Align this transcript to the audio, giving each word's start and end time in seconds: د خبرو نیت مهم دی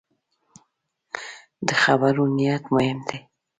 د 1.67 1.69
خبرو 1.83 2.23
نیت 2.37 2.63
مهم 2.73 2.99
دی 3.09 3.17